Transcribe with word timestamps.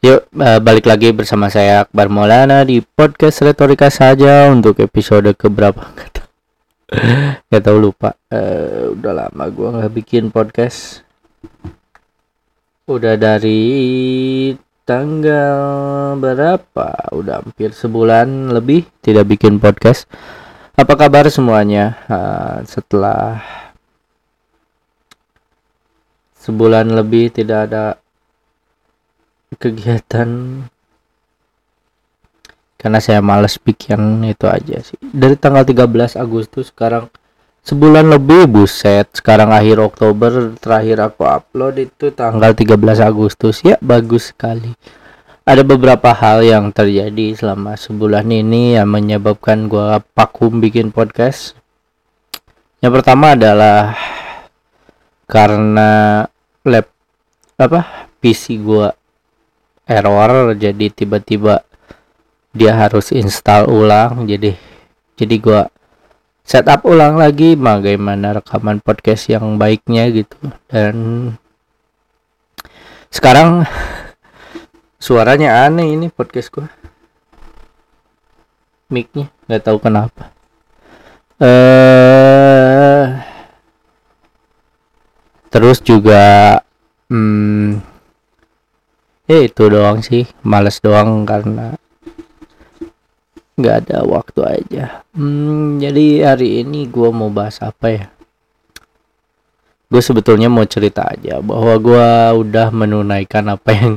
Yuk 0.00 0.32
uh, 0.32 0.56
balik 0.64 0.88
lagi 0.88 1.12
bersama 1.12 1.52
saya 1.52 1.84
Akbar 1.84 2.08
Maulana 2.08 2.64
di 2.64 2.80
podcast 2.80 3.44
retorika 3.44 3.92
saja 3.92 4.48
untuk 4.48 4.80
episode 4.80 5.28
keberapa? 5.36 5.76
Nggak 7.52 7.60
tahu. 7.60 7.76
Lupa. 7.76 8.16
Uh, 8.32 8.96
udah 8.96 9.12
lama 9.12 9.44
gua 9.52 9.76
nggak 9.76 9.92
bikin 10.00 10.32
podcast. 10.32 11.04
Udah 12.88 13.20
dari 13.20 14.56
tanggal 14.88 16.16
berapa? 16.16 17.12
Udah 17.12 17.44
hampir 17.44 17.76
sebulan 17.76 18.56
lebih 18.56 18.88
tidak 19.04 19.28
bikin 19.36 19.60
podcast. 19.60 20.08
Apa 20.80 20.96
kabar 20.96 21.28
semuanya? 21.28 22.00
Uh, 22.08 22.64
setelah 22.64 23.44
sebulan 26.40 26.88
lebih 26.88 27.28
tidak 27.36 27.68
ada 27.68 27.99
kegiatan. 29.58 30.28
Karena 32.80 32.96
saya 33.02 33.20
males 33.20 33.60
bikin 33.60 34.24
itu 34.24 34.48
aja 34.48 34.80
sih. 34.80 34.96
Dari 35.02 35.36
tanggal 35.36 35.66
13 35.68 36.16
Agustus 36.16 36.72
sekarang 36.72 37.12
sebulan 37.60 38.08
lebih 38.08 38.48
buset. 38.48 39.10
Sekarang 39.12 39.52
akhir 39.52 39.82
Oktober 39.84 40.56
terakhir 40.56 41.12
aku 41.12 41.28
upload 41.28 41.76
itu 41.76 42.08
tanggal 42.14 42.56
13 42.56 42.80
Agustus. 43.04 43.60
Ya 43.60 43.76
bagus 43.84 44.32
sekali. 44.32 44.72
Ada 45.44 45.66
beberapa 45.66 46.14
hal 46.14 46.46
yang 46.46 46.70
terjadi 46.70 47.34
selama 47.34 47.74
sebulan 47.74 48.28
ini 48.28 48.78
yang 48.78 48.88
menyebabkan 48.88 49.66
gua 49.66 50.00
vakum 50.14 50.62
bikin 50.62 50.94
podcast. 50.94 51.58
Yang 52.80 53.02
pertama 53.02 53.36
adalah 53.36 53.92
karena 55.28 56.24
lab 56.64 56.86
apa 57.60 58.08
PC 58.24 58.56
gua 58.62 58.94
error 59.90 60.54
jadi 60.54 60.86
tiba-tiba 60.94 61.66
dia 62.54 62.78
harus 62.78 63.10
install 63.10 63.66
ulang 63.66 64.30
jadi 64.30 64.54
jadi 65.18 65.36
gua 65.42 65.62
setup 66.50 66.82
ulang 66.82 67.14
lagi 67.14 67.54
bagaimana 67.54 68.42
rekaman 68.42 68.82
podcast 68.82 69.30
yang 69.30 69.54
baiknya 69.54 70.10
gitu. 70.10 70.34
Dan 70.66 70.96
sekarang 73.12 73.62
suaranya 75.04 75.68
aneh 75.68 75.94
ini 75.94 76.10
podcast 76.10 76.50
gua. 76.50 76.66
Micnya 78.90 79.30
nggak 79.46 79.62
tahu 79.62 79.78
kenapa. 79.78 80.34
Eh 81.38 83.06
terus 85.50 85.82
juga 85.82 86.58
hmm, 87.10 87.89
ya 89.30 89.46
itu 89.46 89.62
doang 89.70 90.02
sih. 90.02 90.26
Males 90.42 90.82
doang 90.82 91.22
karena 91.22 91.78
nggak 93.54 93.76
ada 93.86 93.98
waktu 94.02 94.40
aja. 94.42 94.84
Hmm, 95.14 95.78
jadi 95.78 96.34
hari 96.34 96.66
ini 96.66 96.90
gue 96.90 97.08
mau 97.14 97.30
bahas 97.30 97.62
apa 97.62 97.86
ya? 97.94 98.04
Gue 99.86 100.02
sebetulnya 100.02 100.50
mau 100.50 100.66
cerita 100.66 101.06
aja 101.06 101.38
bahwa 101.38 101.74
gue 101.78 102.06
udah 102.42 102.74
menunaikan 102.74 103.54
apa 103.54 103.70
yang 103.70 103.92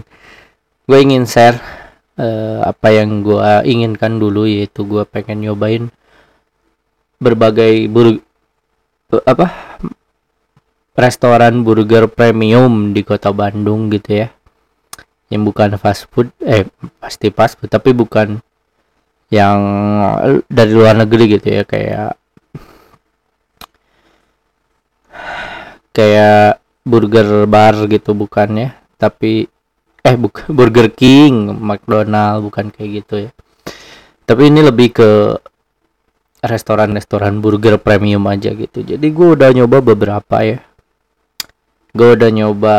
gue 0.86 1.00
ingin 1.02 1.26
share 1.26 1.58
uh, 2.22 2.70
apa 2.70 2.94
yang 2.94 3.26
gue 3.26 3.42
inginkan 3.66 4.22
dulu 4.22 4.46
yaitu 4.46 4.86
gue 4.86 5.02
pengen 5.10 5.50
nyobain 5.50 5.90
berbagai 7.18 7.90
bur 7.90 8.22
apa? 9.26 9.50
Restoran 10.94 11.66
burger 11.66 12.06
premium 12.06 12.94
di 12.94 13.02
kota 13.02 13.34
Bandung 13.34 13.90
gitu 13.90 14.22
ya 14.22 14.30
yang 15.34 15.42
bukan 15.42 15.74
fast 15.82 16.06
food 16.14 16.30
eh 16.46 16.70
pasti 17.02 17.34
fast 17.34 17.58
food 17.58 17.74
tapi 17.74 17.90
bukan 17.90 18.38
yang 19.34 19.60
dari 20.46 20.72
luar 20.78 20.94
negeri 20.94 21.42
gitu 21.42 21.48
ya 21.50 21.64
kayak 21.66 22.14
kayak 25.94 26.62
burger 26.84 27.48
bar 27.48 27.88
gitu 27.88 28.12
bukan 28.14 28.50
ya. 28.54 28.70
Tapi 29.00 29.48
eh 30.04 30.16
bukan 30.20 30.52
Burger 30.58 30.92
King 30.92 31.54
McDonald 31.56 32.44
bukan 32.44 32.70
kayak 32.70 32.90
gitu 33.04 33.16
ya. 33.30 33.32
Tapi 34.24 34.52
ini 34.52 34.64
lebih 34.64 34.96
ke 34.96 35.10
restoran-restoran 36.44 37.40
burger 37.40 37.80
premium 37.80 38.28
aja 38.28 38.52
gitu. 38.52 38.84
Jadi 38.84 39.08
gue 39.08 39.28
udah 39.40 39.50
nyoba 39.56 39.80
beberapa 39.80 40.38
ya. 40.44 40.60
Gue 41.96 42.20
udah 42.20 42.30
nyoba 42.32 42.78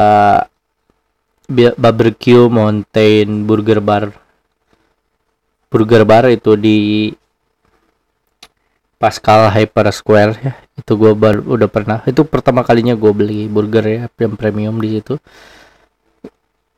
barbecue 1.50 2.48
mountain 2.48 3.44
burger 3.44 3.80
bar. 3.80 4.12
Burger 5.68 6.02
bar 6.06 6.30
itu 6.30 6.54
di 6.54 7.10
Pascal 8.96 9.52
Hyper 9.52 9.92
Square 9.92 10.32
ya. 10.40 10.52
Itu 10.78 10.96
gue 10.96 11.12
baru 11.12 11.44
udah 11.44 11.68
pernah. 11.68 12.00
Itu 12.08 12.24
pertama 12.24 12.64
kalinya 12.64 12.96
gue 12.96 13.12
beli 13.12 13.50
burger 13.50 13.84
ya 13.84 14.00
yang 14.16 14.34
premium 14.38 14.80
di 14.80 14.98
situ. 14.98 15.20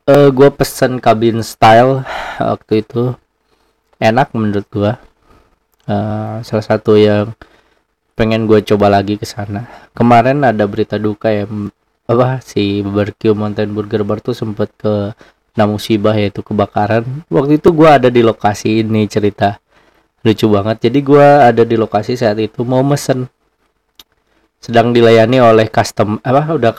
Uh, 0.07 0.31
gue 0.31 0.49
pesen 0.55 0.99
cabin 0.99 1.43
style 1.43 2.03
waktu 2.43 2.83
itu. 2.83 3.15
Enak 3.97 4.35
menurut 4.37 4.67
gue 4.69 4.93
uh, 5.89 6.37
salah 6.45 6.67
satu 6.67 6.99
yang 7.01 7.33
pengen 8.17 8.49
gue 8.49 8.65
coba 8.65 8.89
lagi 8.91 9.21
ke 9.21 9.29
sana. 9.29 9.69
Kemarin 9.93 10.43
ada 10.43 10.65
berita 10.67 10.97
duka 10.97 11.31
ya 11.31 11.45
apa 12.07 12.39
si 12.43 12.81
barbecue 12.87 13.35
mountain 13.35 13.71
burger 13.75 14.07
bar 14.07 14.23
tuh 14.23 14.35
sempet 14.35 14.71
ke 14.79 15.11
nah 15.57 15.67
musibah 15.67 16.15
yaitu 16.15 16.45
kebakaran. 16.45 17.03
Waktu 17.33 17.59
itu 17.59 17.73
gua 17.73 17.99
ada 17.99 18.13
di 18.13 18.21
lokasi 18.23 18.85
ini 18.85 19.09
cerita 19.09 19.59
lucu 20.23 20.47
banget. 20.53 20.87
Jadi 20.87 20.99
gua 21.03 21.49
ada 21.49 21.65
di 21.65 21.75
lokasi 21.75 22.15
saat 22.15 22.39
itu 22.39 22.63
mau 22.63 22.85
mesen. 22.85 23.27
Sedang 24.61 24.93
dilayani 24.93 25.41
oleh 25.41 25.67
custom 25.73 26.21
apa 26.23 26.55
udah 26.55 26.73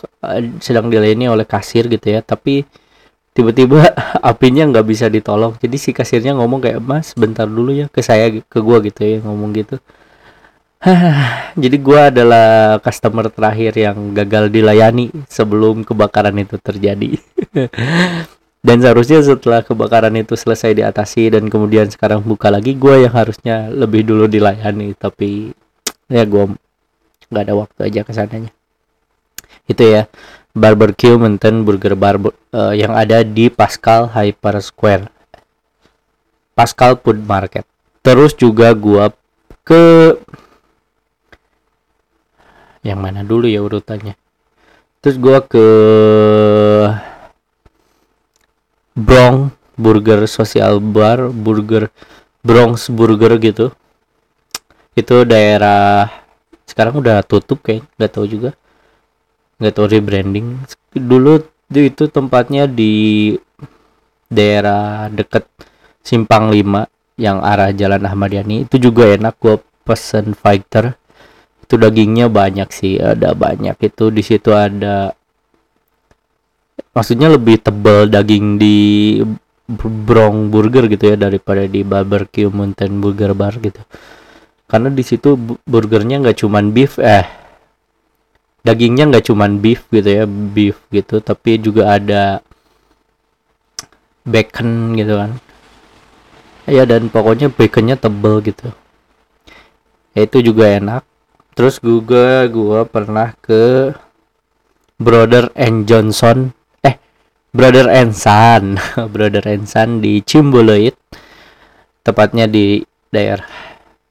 sedang 0.62 0.88
dilayani 0.94 1.28
oleh 1.28 1.46
kasir 1.50 1.90
gitu 1.90 2.08
ya. 2.08 2.22
Tapi 2.22 2.64
tiba-tiba 3.34 3.92
apinya 4.30 4.64
nggak 4.70 4.86
bisa 4.86 5.06
ditolong. 5.10 5.58
Jadi 5.58 5.78
si 5.82 5.90
kasirnya 5.92 6.38
ngomong 6.38 6.62
kayak 6.64 6.80
mas 6.80 7.18
bentar 7.18 7.50
dulu 7.50 7.74
ya 7.74 7.90
ke 7.90 8.06
saya 8.06 8.30
ke 8.30 8.60
gua 8.62 8.80
gitu 8.86 9.02
ya 9.04 9.18
ngomong 9.26 9.52
gitu 9.58 9.82
jadi 11.62 11.78
gua 11.82 12.14
adalah 12.14 12.78
customer 12.86 13.34
terakhir 13.34 13.74
yang 13.74 14.14
gagal 14.14 14.54
dilayani 14.54 15.10
sebelum 15.26 15.82
kebakaran 15.82 16.38
itu 16.38 16.62
terjadi. 16.62 17.18
dan 18.68 18.78
seharusnya 18.84 19.26
setelah 19.26 19.66
kebakaran 19.66 20.14
itu 20.22 20.38
selesai 20.38 20.78
diatasi 20.78 21.34
dan 21.34 21.50
kemudian 21.50 21.90
sekarang 21.90 22.22
buka 22.22 22.54
lagi 22.54 22.78
gua 22.78 23.02
yang 23.02 23.14
harusnya 23.14 23.74
lebih 23.74 24.06
dulu 24.06 24.30
dilayani 24.30 24.94
tapi 24.94 25.50
ya 26.06 26.24
gua 26.30 26.54
nggak 27.34 27.44
ada 27.44 27.54
waktu 27.58 27.80
aja 27.90 28.02
ke 28.06 28.14
sananya. 28.14 28.52
Itu 29.66 29.82
ya 29.82 30.06
barbecue 30.54 31.18
Mountain 31.18 31.66
Burger 31.66 31.98
Bar 31.98 32.22
uh, 32.22 32.74
yang 32.78 32.94
ada 32.94 33.26
di 33.26 33.50
Pascal 33.50 34.14
Hyper 34.14 34.62
Square. 34.62 35.10
Pascal 36.54 36.98
Food 37.02 37.26
Market. 37.26 37.66
Terus 38.06 38.38
juga 38.38 38.74
gua 38.78 39.10
ke 39.66 40.16
yang 42.88 43.04
mana 43.04 43.28
dulu 43.28 43.52
ya 43.52 43.60
urutannya? 43.60 44.16
Terus 45.04 45.20
gua 45.20 45.44
ke 45.44 45.66
Bronx 48.96 49.52
Burger 49.76 50.24
Social 50.26 50.80
Bar 50.80 51.30
Burger 51.30 51.92
Bronx 52.42 52.88
Burger 52.88 53.36
gitu. 53.44 53.76
Itu 54.96 55.28
daerah 55.28 56.10
sekarang 56.64 57.04
udah 57.04 57.22
tutup 57.28 57.60
kayak 57.62 57.84
nggak 58.00 58.12
tahu 58.16 58.26
juga. 58.26 58.56
Nggak 59.60 59.74
tahu 59.76 59.86
rebranding. 59.92 60.48
Dulu 60.96 61.44
itu 61.76 62.08
tempatnya 62.08 62.66
di 62.66 63.36
daerah 64.32 65.12
deket 65.12 65.46
Simpang 66.02 66.50
5 66.50 66.88
yang 67.20 67.44
arah 67.44 67.76
Jalan 67.76 68.08
Ahmad 68.08 68.32
Yani. 68.32 68.64
Itu 68.64 68.80
juga 68.80 69.12
enak 69.12 69.36
gua 69.38 69.60
pesen 69.86 70.34
fighter 70.34 70.98
itu 71.68 71.76
dagingnya 71.76 72.32
banyak 72.32 72.72
sih 72.72 72.96
ada 72.96 73.36
banyak. 73.36 73.76
Itu 73.84 74.08
di 74.08 74.24
situ 74.24 74.56
ada 74.56 75.12
maksudnya 76.96 77.28
lebih 77.28 77.60
tebal 77.60 78.08
daging 78.08 78.56
di 78.56 78.78
Brong 80.08 80.48
Burger 80.48 80.88
gitu 80.88 81.12
ya 81.12 81.20
daripada 81.20 81.68
di 81.68 81.84
Barbecue 81.84 82.48
Mountain 82.48 83.04
Burger 83.04 83.36
Bar 83.36 83.60
gitu. 83.60 83.84
Karena 84.64 84.88
di 84.88 85.04
situ 85.04 85.36
burgernya 85.68 86.24
nggak 86.24 86.40
cuman 86.40 86.72
beef 86.72 87.04
eh 87.04 87.28
dagingnya 88.64 89.12
nggak 89.12 89.28
cuman 89.28 89.60
beef 89.60 89.84
gitu 89.92 90.08
ya 90.08 90.24
beef 90.24 90.80
gitu. 90.88 91.20
Tapi 91.20 91.60
juga 91.60 92.00
ada 92.00 92.40
bacon 94.24 94.96
gitu 94.96 95.20
kan. 95.20 95.36
Ya 96.64 96.88
dan 96.88 97.12
pokoknya 97.12 97.52
baconnya 97.52 98.00
tebel 98.00 98.40
gitu. 98.40 98.72
Ya, 100.16 100.24
itu 100.24 100.40
juga 100.40 100.72
enak 100.72 101.04
terus 101.58 101.82
juga 101.82 102.46
gua 102.54 102.86
pernah 102.86 103.34
ke 103.42 103.90
Brother 105.02 105.50
and 105.58 105.90
Johnson. 105.90 106.54
Eh 106.86 107.02
Brother 107.50 107.90
and 107.90 108.14
Son 108.14 108.78
Brother 109.14 109.42
and 109.50 109.66
Son 109.66 109.98
di 109.98 110.22
Cimboloid 110.22 110.94
tepatnya 112.06 112.46
di 112.46 112.86
daerah 113.10 113.50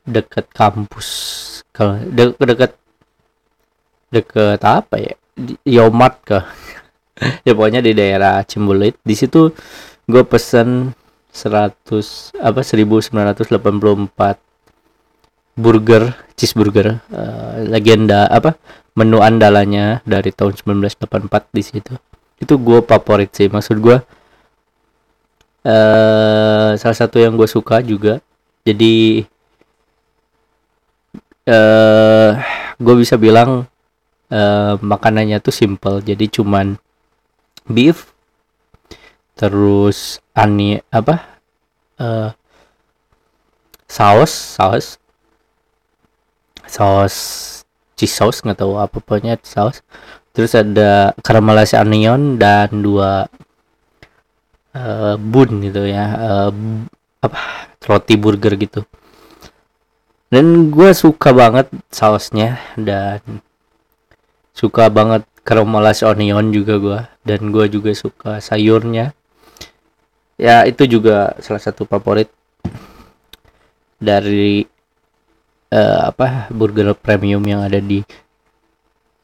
dekat 0.03 0.51
kampus. 0.51 1.09
Kalau 1.71 2.03
de 2.03 2.35
dekat 2.35 2.75
dekat 4.11 4.59
apa 4.67 4.99
ya? 4.99 5.15
Yomat 5.63 6.15
ke 6.27 6.39
ya 7.47 7.55
pokoknya 7.55 7.79
di 7.79 7.95
daerah 7.95 8.43
Cimbuluit 8.43 8.99
di 9.07 9.15
situ 9.15 9.55
gue 10.07 10.23
pesen 10.27 10.95
100 11.37 12.41
apa 12.41 12.61
1984 12.65 14.46
burger 15.57 16.13
cheeseburger 16.37 17.01
uh, 17.11 17.65
legenda 17.65 18.29
apa 18.29 18.55
menu 18.93 19.25
andalanya 19.25 20.05
dari 20.05 20.33
tahun 20.33 20.57
1984 20.57 21.53
di 21.53 21.63
situ. 21.65 21.93
Itu 22.37 22.61
gue 22.61 22.85
favorit 22.85 23.33
sih 23.33 23.49
maksud 23.49 23.81
gue 23.81 23.97
uh, 25.65 26.71
salah 26.77 26.99
satu 26.99 27.17
yang 27.17 27.37
gue 27.37 27.49
suka 27.49 27.81
juga. 27.81 28.21
Jadi 28.69 29.25
uh, 31.49 32.31
gue 32.77 32.95
bisa 33.01 33.17
bilang 33.17 33.65
uh, 34.29 34.75
makanannya 34.81 35.41
tuh 35.41 35.53
simple. 35.57 36.05
Jadi 36.05 36.29
cuman 36.29 36.77
beef 37.69 38.13
terus 39.37 40.25
ani 40.33 40.81
apa 40.89 41.21
uh, 42.01 42.33
saus 43.85 44.33
saus 44.33 44.97
saus 46.69 47.17
cheese 47.97 48.13
sauce 48.13 48.45
nggak 48.45 48.61
tahu 48.61 48.77
apa 48.77 49.01
pokoknya 49.01 49.41
saus. 49.43 49.81
Terus 50.37 50.53
ada 50.53 51.17
caramelized 51.25 51.81
onion 51.81 52.37
dan 52.37 52.69
dua 52.85 53.25
uh, 54.77 55.17
bun 55.17 55.65
gitu 55.65 55.89
ya 55.89 56.05
uh, 56.13 56.53
apa 57.25 57.41
roti 57.89 58.15
burger 58.21 58.55
gitu. 58.61 58.85
Dan 60.29 60.69
gue 60.75 60.91
suka 60.93 61.33
banget 61.33 61.71
sausnya 61.89 62.61
dan 62.77 63.23
suka 64.53 64.93
banget 64.93 65.25
caramelized 65.47 66.05
onion 66.05 66.53
juga 66.53 66.75
gue 66.77 67.01
dan 67.25 67.41
gue 67.49 67.65
juga 67.73 67.97
suka 67.97 68.43
sayurnya. 68.43 69.17
Ya 70.37 70.69
itu 70.69 70.85
juga 70.85 71.33
salah 71.41 71.63
satu 71.65 71.89
favorit 71.89 72.29
dari 73.97 74.69
uh, 75.73 76.11
apa 76.13 76.51
burger 76.53 76.95
premium 76.95 77.43
yang 77.47 77.63
ada 77.63 77.81
di 77.83 78.03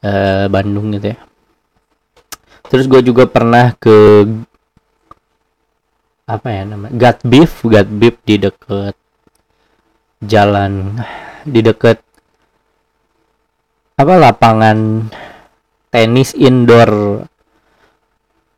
uh, 0.03 0.45
Bandung 0.47 0.95
gitu 0.95 1.13
ya. 1.13 1.19
Terus 2.67 2.89
gue 2.89 3.01
juga 3.05 3.29
pernah 3.29 3.75
ke 3.77 4.25
apa 6.23 6.47
ya 6.47 6.63
namanya 6.63 6.95
gut 6.95 7.19
beef 7.27 7.51
gut 7.67 7.87
beef 7.99 8.15
di 8.23 8.39
deket 8.39 8.95
jalan 10.23 10.95
di 11.43 11.59
deket 11.59 11.99
apa 13.99 14.13
lapangan 14.15 15.11
tenis 15.91 16.31
indoor 16.33 17.21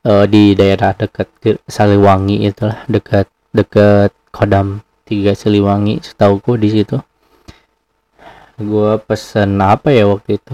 uh, 0.06 0.26
di 0.30 0.54
daerah 0.54 0.94
dekat 0.94 1.28
Saliwangi 1.66 2.46
itulah 2.46 2.86
dekat 2.86 3.28
dekat 3.52 4.14
Kodam 4.30 4.86
tiga 5.04 5.34
Siliwangi 5.34 6.06
setauku 6.06 6.62
di 6.62 6.70
situ 6.70 7.02
gue 8.60 8.92
pesen 9.04 9.60
apa 9.60 9.92
ya 9.92 10.08
waktu 10.08 10.40
itu? 10.40 10.54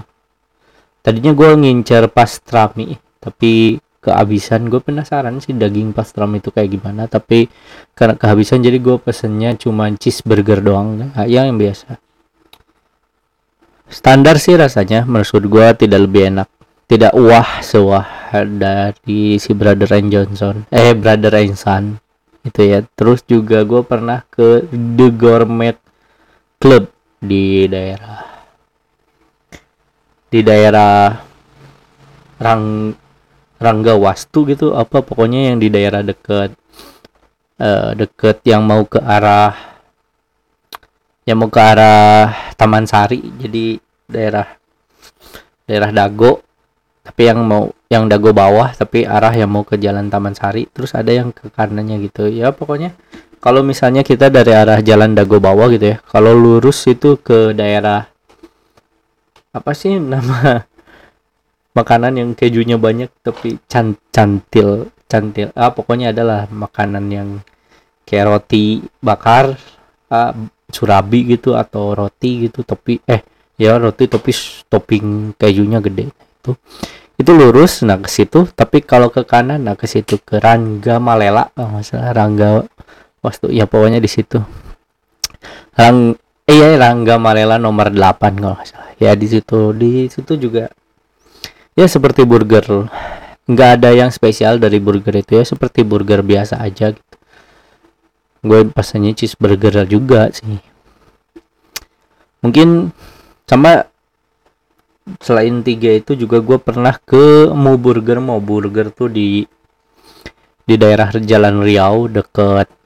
Tadinya 1.02 1.34
gue 1.34 1.50
ngincer 1.58 2.10
pastrami 2.14 2.98
tapi 3.22 3.82
kehabisan 4.02 4.66
gue 4.66 4.82
penasaran 4.82 5.38
sih 5.38 5.54
daging 5.54 5.94
pastrami 5.94 6.42
itu 6.42 6.50
kayak 6.50 6.70
gimana. 6.74 7.06
Tapi 7.06 7.46
karena 7.94 8.18
kehabisan 8.18 8.66
jadi 8.66 8.82
gue 8.82 8.98
pesennya 8.98 9.54
cuma 9.56 9.90
cheeseburger 9.94 10.60
doang 10.60 10.98
nah, 10.98 11.26
yang 11.30 11.54
biasa. 11.56 12.02
Standar 13.92 14.40
sih 14.42 14.58
rasanya 14.58 15.06
menurut 15.06 15.46
gue 15.46 15.66
tidak 15.86 16.00
lebih 16.10 16.34
enak. 16.34 16.50
Tidak 16.92 17.16
wah 17.16 17.64
sewah 17.64 18.04
dari 18.36 19.40
si 19.40 19.56
Brother 19.56 19.88
and 19.96 20.12
Johnson. 20.12 20.68
Eh 20.68 20.92
Brother 20.92 21.32
and 21.40 21.56
Son 21.56 21.96
itu 22.44 22.62
ya. 22.68 22.84
Terus 22.98 23.24
juga 23.24 23.64
gue 23.64 23.82
pernah 23.86 24.26
ke 24.28 24.66
The 24.70 25.08
Gourmet 25.14 25.78
Club 26.60 26.90
di 27.22 27.70
daerah 27.70 28.22
di 30.32 30.40
daerah 30.42 31.14
Rang 32.42 32.98
Rangga 33.62 33.94
Wastu 33.94 34.50
gitu 34.50 34.74
apa 34.74 35.06
pokoknya 35.06 35.54
yang 35.54 35.62
di 35.62 35.70
daerah 35.70 36.02
deket 36.02 36.58
uh, 37.62 37.94
deket 37.94 38.42
yang 38.50 38.66
mau 38.66 38.82
ke 38.90 38.98
arah 38.98 39.54
yang 41.30 41.38
mau 41.38 41.54
ke 41.54 41.62
arah 41.62 42.34
Taman 42.58 42.90
Sari. 42.90 43.22
Jadi 43.22 43.78
daerah 44.10 44.50
daerah 45.70 45.94
Dago 45.94 46.42
tapi 47.06 47.30
yang 47.30 47.46
mau 47.46 47.70
yang 47.86 48.10
Dago 48.10 48.34
bawah 48.34 48.74
tapi 48.74 49.06
arah 49.06 49.34
yang 49.38 49.54
mau 49.54 49.62
ke 49.62 49.78
Jalan 49.78 50.10
Taman 50.10 50.34
Sari. 50.34 50.66
Terus 50.74 50.98
ada 50.98 51.14
yang 51.14 51.30
ke 51.30 51.54
kanannya 51.54 52.02
gitu. 52.02 52.26
Ya 52.26 52.50
pokoknya 52.50 52.98
kalau 53.42 53.66
misalnya 53.66 54.06
kita 54.06 54.30
dari 54.30 54.54
arah 54.54 54.80
jalan 54.80 55.18
Dago 55.18 55.42
bawah 55.42 55.68
gitu 55.74 55.92
ya 55.94 55.98
kalau 56.06 56.32
lurus 56.32 56.86
itu 56.88 57.18
ke 57.20 57.52
daerah 57.58 58.08
apa 59.52 59.72
sih 59.74 59.98
nama 59.98 60.64
makanan 61.78 62.14
yang 62.22 62.30
kejunya 62.38 62.78
banyak 62.78 63.10
tapi 63.26 63.58
can 63.66 63.98
cantil 64.14 64.88
cantil 65.10 65.50
ah 65.58 65.74
pokoknya 65.74 66.16
adalah 66.16 66.48
makanan 66.48 67.06
yang 67.12 67.30
kayak 68.08 68.32
roti 68.32 68.80
bakar 69.04 69.58
ah, 70.08 70.32
surabi 70.72 71.36
gitu 71.36 71.60
atau 71.60 71.92
roti 71.92 72.48
gitu 72.48 72.64
tapi 72.64 73.04
eh 73.04 73.24
ya 73.60 73.76
roti 73.78 74.08
tapi 74.08 74.32
topping 74.72 75.36
kejunya 75.36 75.84
gede 75.84 76.10
itu. 76.10 76.52
Itu 77.20 77.38
lurus 77.38 77.86
nah 77.86 78.02
ke 78.02 78.10
situ. 78.10 78.50
Tapi 78.50 78.82
kalau 78.82 79.14
ke 79.14 79.22
kanan 79.22 79.62
nah 79.70 79.78
ke 79.78 79.86
situ 79.86 80.18
ke 80.18 80.42
Rangga 80.42 80.98
Malela 80.98 81.54
oh, 81.54 81.70
masalah 81.78 82.18
Rangga 82.18 82.66
waktu 83.22 83.54
ya 83.54 83.70
pokoknya 83.70 84.02
di 84.02 84.10
situ. 84.10 84.42
Rang 85.78 86.18
eh, 86.46 86.54
iya 86.54 86.76
Rangga 86.76 87.16
Marela 87.22 87.56
nomor 87.62 87.94
8 87.94 88.42
kalau 88.42 88.58
nggak 88.58 88.68
salah. 88.68 88.92
Ya 88.98 89.14
di 89.16 89.28
situ 89.30 89.72
di 89.78 90.10
situ 90.10 90.36
juga. 90.38 90.70
Ya 91.78 91.88
seperti 91.88 92.28
burger. 92.28 92.92
Nggak 93.48 93.70
ada 93.80 93.90
yang 93.96 94.12
spesial 94.12 94.60
dari 94.60 94.82
burger 94.82 95.16
itu. 95.16 95.40
Ya 95.40 95.46
seperti 95.48 95.86
burger 95.88 96.26
biasa 96.26 96.60
aja 96.60 96.92
gitu. 96.92 97.16
Gue 98.42 98.66
pesannya 98.74 99.14
cheeseburger 99.14 99.86
juga 99.86 100.34
sih. 100.34 100.58
Mungkin 102.42 102.90
sama 103.46 103.86
selain 105.22 105.62
tiga 105.62 105.94
itu 105.94 106.18
juga 106.18 106.42
gue 106.42 106.58
pernah 106.58 106.98
ke 106.98 107.54
Mo 107.54 107.78
Burger. 107.78 108.18
Mo 108.18 108.42
Burger 108.42 108.90
tuh 108.90 109.14
di 109.14 109.46
di 110.66 110.76
daerah 110.78 111.14
Jalan 111.14 111.62
Riau 111.62 112.10
deket 112.10 112.81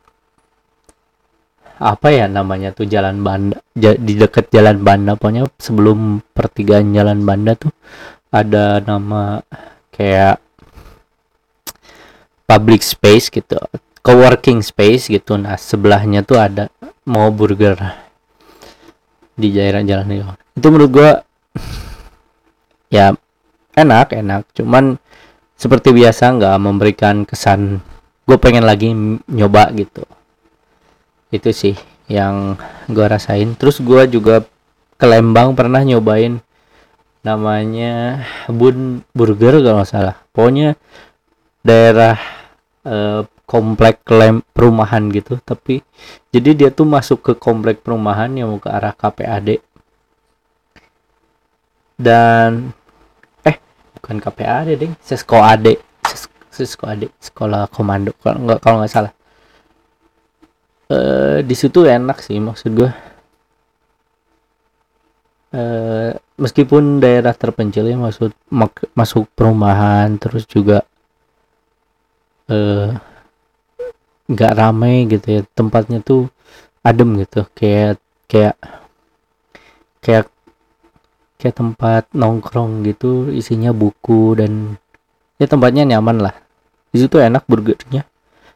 apa 1.76 2.08
ya 2.12 2.26
namanya 2.32 2.72
tuh 2.72 2.88
jalan 2.88 3.20
Banda 3.20 3.60
di 3.76 4.14
dekat 4.16 4.48
jalan 4.52 4.80
Banda 4.80 5.20
pokoknya 5.20 5.48
sebelum 5.60 6.24
pertigaan 6.32 6.96
jalan 6.96 7.24
Banda 7.28 7.56
tuh 7.60 7.72
ada 8.32 8.80
nama 8.80 9.44
kayak 9.92 10.40
public 12.48 12.80
space 12.86 13.28
gitu 13.32 13.60
co-working 14.06 14.62
space 14.62 15.10
gitu. 15.10 15.34
Nah 15.36 15.58
sebelahnya 15.58 16.22
tuh 16.22 16.38
ada 16.38 16.70
mau 17.10 17.34
burger 17.34 17.76
di 19.34 19.50
daerah 19.50 19.82
jalan 19.82 20.14
itu. 20.14 20.26
Itu 20.54 20.68
menurut 20.70 20.92
gua 20.94 21.12
ya 22.94 23.18
enak 23.74 24.14
enak. 24.14 24.42
Cuman 24.54 25.02
seperti 25.58 25.90
biasa 25.96 26.38
nggak 26.38 26.56
memberikan 26.62 27.26
kesan 27.26 27.82
gue 28.26 28.38
pengen 28.42 28.66
lagi 28.66 28.92
nyoba 29.30 29.72
gitu 29.78 30.04
itu 31.34 31.50
sih 31.54 31.76
yang 32.06 32.60
gue 32.90 33.06
rasain. 33.06 33.58
Terus 33.58 33.82
gue 33.82 34.02
juga 34.10 34.46
ke 34.96 35.06
Lembang 35.06 35.58
pernah 35.58 35.82
nyobain 35.82 36.40
namanya 37.26 38.22
Bun 38.46 39.02
Burger 39.12 39.62
kalau 39.62 39.82
nggak 39.82 39.90
salah. 39.90 40.16
Pokoknya 40.30 40.78
daerah 41.66 42.18
eh, 42.86 43.22
komplek 43.50 44.06
lem 44.14 44.46
perumahan 44.54 45.10
gitu. 45.10 45.42
Tapi 45.42 45.82
jadi 46.30 46.50
dia 46.54 46.70
tuh 46.70 46.86
masuk 46.86 47.22
ke 47.26 47.34
komplek 47.38 47.82
perumahan 47.82 48.30
yang 48.34 48.54
mau 48.54 48.62
ke 48.62 48.70
arah 48.70 48.94
KPAD 48.94 49.62
dan 51.96 52.76
eh 53.48 53.58
bukan 53.98 54.18
KPAD 54.22 54.78
ding. 54.78 54.94
Sesko 55.02 55.42
AD 55.42 55.80
Sesko 56.54 56.86
AD 56.86 57.10
sekolah 57.18 57.66
komando. 57.74 58.14
Kalau 58.22 58.40
nggak 58.46 58.60
kalau 58.62 58.78
nggak 58.84 58.94
salah 58.94 59.15
uh, 60.92 61.40
di 61.42 61.56
situ 61.56 61.86
enak 61.86 62.22
sih 62.22 62.38
maksud 62.42 62.72
gue 62.76 62.92
uh, 65.56 66.12
meskipun 66.36 67.00
daerah 67.00 67.34
terpencil 67.34 67.88
ya 67.88 67.98
maksud 67.98 68.34
mak 68.52 68.90
masuk 68.98 69.30
perumahan 69.34 70.18
terus 70.20 70.46
juga 70.46 70.84
eh 72.46 72.94
nggak 74.26 74.54
ramai 74.58 75.06
gitu 75.06 75.28
ya 75.38 75.42
tempatnya 75.54 76.02
tuh 76.02 76.30
adem 76.86 77.22
gitu 77.22 77.46
kayak 77.58 77.98
kayak 78.30 78.58
kayak 80.02 80.30
kayak 81.42 81.56
tempat 81.58 82.04
nongkrong 82.14 82.86
gitu 82.86 83.30
isinya 83.34 83.70
buku 83.74 84.38
dan 84.38 84.82
ya 85.38 85.46
tempatnya 85.46 85.84
nyaman 85.86 86.30
lah. 86.30 86.36
Di 86.90 87.04
situ 87.04 87.20
enak 87.20 87.44
burgernya. 87.46 88.08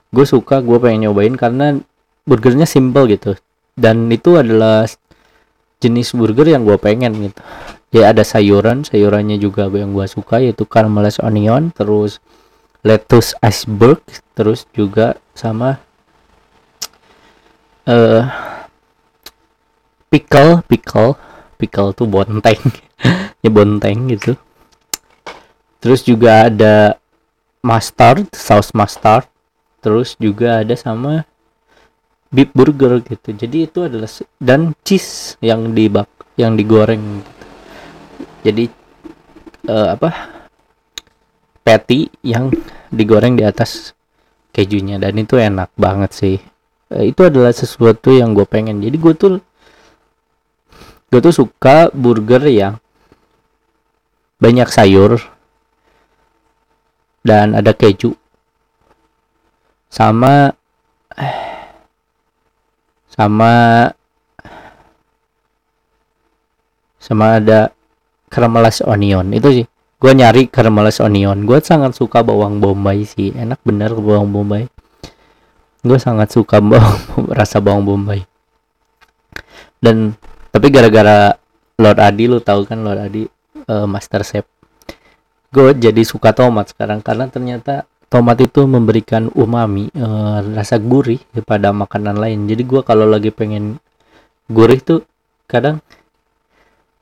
Gue 0.09 0.25
suka 0.25 0.63
gue 0.63 0.77
pengen 0.81 1.09
nyobain 1.09 1.35
karena 1.37 1.77
burgernya 2.29 2.69
simple 2.69 3.09
gitu. 3.09 3.33
Dan 3.73 4.05
itu 4.13 4.37
adalah 4.37 4.85
jenis 5.81 6.13
burger 6.13 6.45
yang 6.53 6.61
gue 6.67 6.77
pengen 6.77 7.17
gitu. 7.17 7.41
Ya 7.89 8.13
ada 8.13 8.21
sayuran 8.21 8.85
sayurannya 8.85 9.41
juga 9.41 9.65
yang 9.73 9.97
gue 9.97 10.05
suka 10.05 10.37
yaitu 10.37 10.69
caramelized 10.69 11.25
onion 11.25 11.73
terus 11.73 12.21
lettuce 12.85 13.33
iceberg 13.41 13.97
terus 14.37 14.69
juga 14.77 15.17
sama 15.33 15.81
uh, 17.89 18.29
pickle 20.13 20.61
pickle 20.69 21.17
pickle 21.57 21.91
tuh 21.97 22.05
bonteng. 22.05 22.61
Ya 23.39 23.47
bonteng 23.47 24.11
gitu. 24.11 24.35
Terus 25.79 26.03
juga 26.03 26.51
ada 26.51 26.99
mustard 27.63 28.27
saus 28.35 28.75
mustard 28.75 29.31
terus 29.79 30.19
juga 30.19 30.59
ada 30.59 30.75
sama 30.75 31.23
beef 32.29 32.49
burger 32.53 33.01
gitu. 33.01 33.33
Jadi 33.33 33.57
itu 33.65 33.79
adalah 33.85 34.09
dan 34.37 34.73
cheese 34.85 35.35
yang 35.41 35.73
dibak 35.73 36.07
yang 36.39 36.55
digoreng 36.55 37.19
gitu. 37.19 37.33
jadi 38.39 38.63
uh, 39.67 39.87
apa 39.99 40.09
patty 41.65 42.07
yang 42.23 42.53
digoreng 42.93 43.35
di 43.35 43.43
atas 43.43 43.93
kejunya. 44.55 45.01
Dan 45.01 45.19
itu 45.19 45.35
enak 45.35 45.73
banget 45.75 46.11
sih. 46.15 46.37
Uh, 46.89 47.03
itu 47.05 47.25
adalah 47.25 47.51
sesuatu 47.51 48.13
yang 48.13 48.31
gue 48.31 48.45
pengen. 48.47 48.79
Jadi 48.79 48.97
gue 48.97 49.13
tuh 49.17 49.33
gue 51.09 51.19
tuh 51.19 51.33
suka 51.33 51.89
burger 51.89 52.45
yang 52.45 52.77
banyak 54.39 54.69
sayur 54.71 55.19
dan 57.25 57.57
ada 57.57 57.75
keju. 57.75 58.15
Sama 59.89 60.53
sama 63.19 63.51
sama 67.03 67.35
ada 67.35 67.75
caramelized 68.31 68.87
onion. 68.87 69.27
Itu 69.35 69.51
sih 69.51 69.65
gue 69.99 70.11
nyari 70.15 70.47
caramelized 70.47 71.03
onion. 71.03 71.43
Gue 71.43 71.59
sangat 71.59 71.99
suka 71.99 72.23
bawang 72.23 72.63
bombay 72.63 73.03
sih. 73.03 73.35
Enak 73.35 73.59
bener 73.67 73.91
bawang 73.91 74.31
bombay. 74.31 74.71
Gue 75.83 75.99
sangat 75.99 76.31
suka 76.31 76.63
bawang 76.71 77.27
rasa 77.35 77.59
bawang 77.59 77.83
bombay. 77.83 78.23
Dan 79.83 80.15
tapi 80.55 80.71
gara-gara 80.71 81.35
Lord 81.75 81.99
Adi 81.99 82.23
lu 82.31 82.39
tahu 82.39 82.63
kan 82.63 82.79
Lord 82.87 83.03
Adi 83.03 83.27
uh, 83.67 83.83
Master 83.83 84.23
Chef. 84.23 84.47
Gue 85.51 85.75
jadi 85.75 86.07
suka 86.07 86.31
tomat 86.31 86.71
sekarang 86.71 87.03
karena 87.03 87.27
ternyata 87.27 87.83
tomat 88.09 88.41
itu 88.41 88.65
memberikan 88.65 89.29
umami 89.37 89.93
uh, 89.93 90.41
rasa 90.57 90.81
gurih 90.81 91.21
kepada 91.31 91.69
makanan 91.69 92.17
lain. 92.17 92.49
Jadi 92.49 92.65
gue 92.65 92.81
kalau 92.81 93.05
lagi 93.05 93.29
pengen 93.29 93.77
gurih 94.49 94.81
tuh 94.81 95.05
kadang 95.45 95.79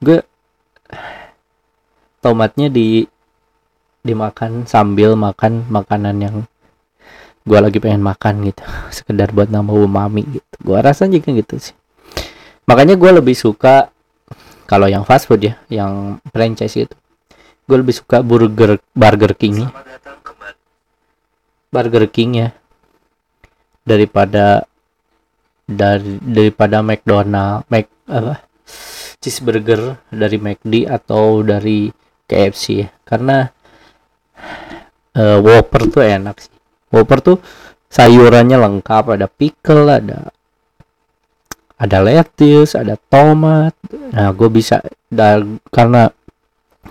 gue 0.04 0.22
tomatnya 2.20 2.68
di 2.68 3.08
dimakan 4.04 4.68
sambil 4.68 5.16
makan 5.16 5.68
makanan 5.72 6.16
yang 6.20 6.36
gue 7.48 7.60
lagi 7.60 7.80
pengen 7.80 8.04
makan 8.04 8.44
gitu. 8.44 8.62
Sekedar 8.98 9.32
buat 9.32 9.48
nambah 9.48 9.80
umami 9.80 10.28
gitu. 10.28 10.56
Gue 10.60 10.80
rasa 10.84 11.08
juga 11.08 11.32
gitu 11.32 11.56
sih. 11.56 11.76
Makanya 12.68 13.00
gue 13.00 13.12
lebih 13.16 13.34
suka 13.34 13.96
kalau 14.68 14.92
yang 14.92 15.08
fast 15.08 15.32
food 15.32 15.48
ya 15.48 15.56
yang 15.72 16.20
franchise 16.36 16.76
itu 16.76 16.96
gue 17.68 17.78
lebih 17.80 17.96
suka 17.96 18.20
burger 18.20 18.80
Burger 18.92 19.32
King 19.36 19.68
Burger 21.69 22.07
King 22.07 22.31
ya 22.43 22.50
daripada 23.88 24.67
dari 25.67 26.19
daripada 26.24 26.79
McDonald 26.79 27.67
Mac 27.67 27.88
apa 28.07 28.47
cheeseburger 29.19 30.00
dari 30.07 30.38
McD 30.39 30.88
atau 30.88 31.43
dari 31.43 31.91
KFC 32.27 32.63
ya. 32.83 32.88
Karena 33.03 33.43
uh, 35.17 35.38
Whopper 35.43 35.81
tuh 35.91 36.03
enak 36.03 36.36
sih. 36.39 36.53
Whopper 36.91 37.19
tuh 37.19 37.38
sayurannya 37.91 38.55
lengkap. 38.55 39.19
Ada 39.19 39.27
pickle 39.27 39.88
ada 39.91 40.31
ada 41.77 41.97
lettuce 42.01 42.74
ada 42.74 42.95
tomat. 42.97 43.75
Nah 43.91 44.31
gue 44.31 44.50
bisa 44.50 44.81
dan 45.12 45.62
karena 45.69 46.09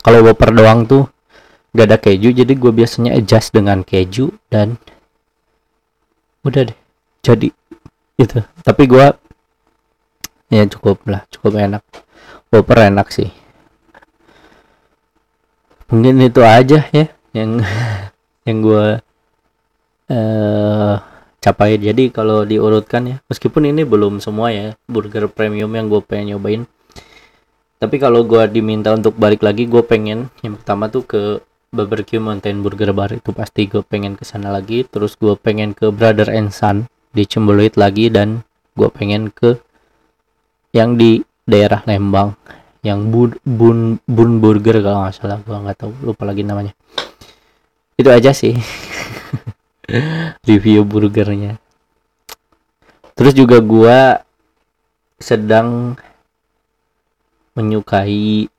kalau 0.04 0.22
whopper 0.22 0.52
doang 0.54 0.86
tuh 0.86 1.08
gak 1.76 1.92
ada 1.92 1.98
keju 2.00 2.32
jadi 2.32 2.52
gue 2.56 2.72
biasanya 2.72 3.12
adjust 3.12 3.52
dengan 3.52 3.84
keju 3.84 4.32
dan 4.48 4.80
udah 6.42 6.72
deh 6.72 6.78
jadi 7.20 7.52
itu 8.16 8.40
tapi 8.64 8.88
gue 8.88 9.06
ya 10.50 10.64
cukup 10.70 11.02
lah 11.10 11.26
cukup 11.30 11.58
enak. 11.58 11.82
Whopper 12.50 12.78
enak 12.86 13.10
sih. 13.10 13.30
Mungkin 15.90 16.18
itu 16.22 16.42
aja 16.42 16.86
ya 16.90 17.06
yang 17.34 17.62
yang 18.46 18.58
gue 18.62 18.86
uh, 20.10 20.94
capai. 21.42 21.78
Jadi 21.78 22.10
kalau 22.14 22.46
diurutkan 22.46 23.02
ya 23.10 23.16
meskipun 23.26 23.70
ini 23.70 23.82
belum 23.82 24.22
semua 24.22 24.54
ya 24.54 24.74
burger 24.86 25.30
premium 25.30 25.70
yang 25.74 25.90
gue 25.90 26.02
pengen 26.02 26.36
nyobain. 26.36 26.62
Tapi 27.76 28.00
kalau 28.00 28.24
gue 28.24 28.40
diminta 28.48 28.94
untuk 28.96 29.18
balik 29.20 29.44
lagi 29.44 29.68
gue 29.68 29.82
pengen 29.84 30.32
yang 30.40 30.56
pertama 30.56 30.88
tuh 30.88 31.04
ke 31.04 31.22
barbecue 31.74 32.22
mountain 32.22 32.62
burger 32.62 32.90
bar 32.94 33.10
itu 33.14 33.30
pasti 33.34 33.66
gue 33.66 33.82
pengen 33.82 34.14
ke 34.14 34.22
sana 34.22 34.50
lagi 34.54 34.86
terus 34.86 35.18
gue 35.18 35.34
pengen 35.34 35.74
ke 35.74 35.90
brother 35.90 36.30
and 36.30 36.54
son 36.54 36.86
di 37.10 37.26
Cembeluit 37.26 37.74
lagi 37.74 38.12
dan 38.12 38.44
gue 38.76 38.88
pengen 38.92 39.32
ke 39.32 39.58
yang 40.76 41.00
di 41.00 41.24
daerah 41.48 41.80
Lembang 41.88 42.36
yang 42.86 43.10
bun 43.10 43.34
bun 43.42 43.98
bun 44.06 44.30
burger 44.38 44.78
kalau 44.84 45.06
nggak 45.06 45.14
salah 45.16 45.38
gue 45.42 45.56
nggak 45.56 45.78
tahu 45.78 45.92
lupa 46.06 46.22
lagi 46.22 46.46
namanya. 46.46 46.76
Itu 47.96 48.12
aja 48.12 48.30
sih 48.36 48.54
review 50.48 50.84
burgernya. 50.84 51.58
Terus 53.16 53.32
juga 53.32 53.64
gua 53.64 54.20
sedang 55.16 55.96
menyukai 57.56 58.52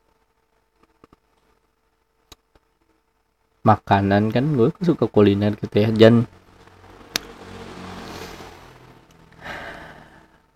makanan 3.67 4.31
kan 4.31 4.55
gue 4.55 4.71
suka 4.79 5.11
kuliner 5.11 5.59
gitu 5.59 5.75
ya 5.83 5.91
dan 5.91 6.23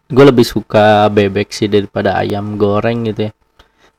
gue 0.07 0.25
lebih 0.27 0.47
suka 0.47 1.11
bebek 1.11 1.51
sih 1.51 1.67
daripada 1.67 2.15
ayam 2.15 2.55
goreng 2.55 3.03
gitu 3.11 3.27
ya 3.27 3.31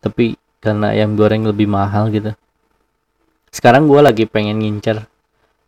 tapi 0.01 0.41
karena 0.65 0.97
ayam 0.97 1.13
goreng 1.13 1.45
lebih 1.45 1.69
mahal 1.69 2.09
gitu 2.09 2.33
sekarang 3.53 3.85
gue 3.85 4.01
lagi 4.01 4.25
pengen 4.25 4.65
ngincer 4.65 5.05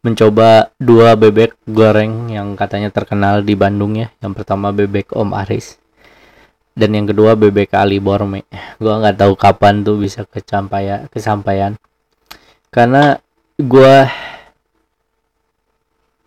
mencoba 0.04 0.68
dua 0.76 1.16
bebek 1.16 1.56
goreng 1.64 2.28
yang 2.28 2.60
katanya 2.60 2.92
terkenal 2.92 3.40
di 3.40 3.56
Bandung 3.56 3.96
ya. 3.96 4.12
Yang 4.20 4.44
pertama 4.44 4.68
bebek 4.68 5.16
Om 5.16 5.32
Aris 5.32 5.80
dan 6.76 6.90
yang 6.92 7.06
kedua 7.08 7.38
bebek 7.38 7.72
Ali 7.72 8.02
Borme. 8.02 8.44
Gua 8.82 9.00
nggak 9.00 9.16
tahu 9.24 9.32
kapan 9.38 9.80
tuh 9.86 9.96
bisa 9.96 10.28
kecampaya 10.28 11.06
kesampaian. 11.08 11.78
Karena 12.68 13.16
gua 13.58 14.10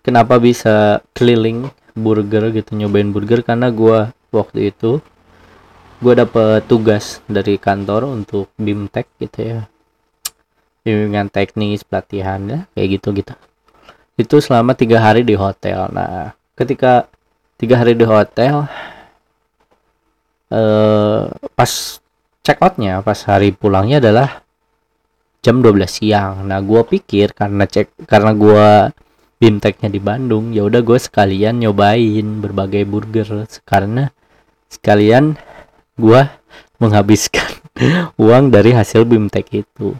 kenapa 0.05 0.39
bisa 0.39 1.03
keliling 1.11 1.67
burger 1.97 2.51
gitu 2.55 2.75
nyobain 2.77 3.11
burger? 3.11 3.43
Karena 3.43 3.67
gua 3.71 4.15
waktu 4.31 4.71
itu 4.71 4.99
gue 5.97 6.13
dapet 6.13 6.61
tugas 6.69 7.25
dari 7.25 7.57
kantor 7.57 8.05
untuk 8.05 8.53
bimtek 8.55 9.09
gitu 9.17 9.39
ya. 9.41 9.61
Bimbingan 10.85 11.27
teknis 11.33 11.81
pelatihan 11.81 12.39
ya 12.45 12.59
kayak 12.77 13.01
gitu 13.01 13.09
gitu 13.17 13.33
itu 14.17 14.35
selama 14.41 14.73
tiga 14.73 14.97
hari 14.97 15.21
di 15.21 15.37
hotel. 15.37 15.87
Nah 15.93 16.33
ketika 16.57 17.05
tiga 17.61 17.77
hari 17.77 17.93
di 17.93 18.03
hotel 18.03 18.65
eh, 20.49 21.21
pas 21.53 21.71
check 22.41 22.57
outnya 22.61 22.99
pas 23.05 23.17
hari 23.29 23.53
pulangnya 23.53 24.01
adalah 24.01 24.41
jam 25.41 25.61
12 25.61 25.87
siang. 25.87 26.45
Nah 26.45 26.59
gue 26.61 26.81
pikir 26.83 27.33
karena 27.33 27.65
cek 27.65 28.07
karena 28.09 28.31
gue 28.33 28.67
bimteknya 29.37 29.89
di 29.93 30.01
Bandung 30.01 30.49
ya 30.49 30.65
udah 30.65 30.81
gue 30.81 30.97
sekalian 30.97 31.61
nyobain 31.61 32.41
berbagai 32.41 32.83
burger. 32.87 33.45
Karena 33.65 34.09
sekalian 34.67 35.37
gue 35.97 36.21
menghabiskan 36.77 37.47
uang 38.21 38.53
dari 38.53 38.73
hasil 38.73 39.05
bimtek 39.05 39.65
itu. 39.65 39.97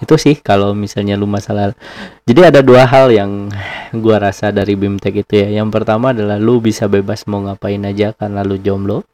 Itu 0.00 0.16
sih 0.16 0.40
kalau 0.40 0.72
misalnya 0.72 1.14
lu 1.14 1.28
masalah. 1.28 1.76
Jadi 2.24 2.40
ada 2.40 2.64
dua 2.64 2.88
hal 2.88 3.12
yang 3.12 3.52
gua 3.92 4.16
rasa 4.16 4.48
dari 4.48 4.72
bimtek 4.72 5.28
itu 5.28 5.44
ya. 5.44 5.60
Yang 5.60 5.76
pertama 5.76 6.16
adalah 6.16 6.40
lu 6.40 6.58
bisa 6.58 6.88
bebas 6.88 7.28
mau 7.28 7.44
ngapain 7.44 7.84
aja 7.84 8.16
karena 8.16 8.40
lu 8.40 8.56
jomblo. 8.56 9.04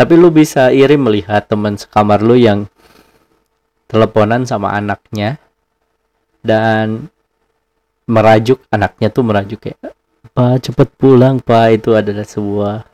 Tapi 0.00 0.16
lu 0.16 0.32
bisa 0.32 0.72
iri 0.72 0.96
melihat 0.96 1.44
teman 1.44 1.76
sekamar 1.76 2.24
lu 2.24 2.40
yang 2.40 2.72
teleponan 3.90 4.46
sama 4.46 4.70
anaknya 4.70 5.42
dan 6.46 7.10
merajuk 8.06 8.62
anaknya 8.70 9.10
tuh 9.10 9.26
merajuk 9.26 9.58
kayak 9.66 9.94
pak 10.30 10.62
cepet 10.62 10.88
pulang 10.94 11.42
pak 11.42 11.82
itu 11.82 11.90
adalah 11.98 12.22
sebuah 12.22 12.86